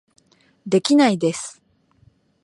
[0.65, 1.61] できないです